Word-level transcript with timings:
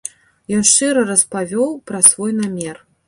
Ён 0.59 0.63
шчыра 0.69 1.03
распавёў 1.11 1.69
пра 1.91 2.03
свой 2.09 2.31
намер. 2.41 2.83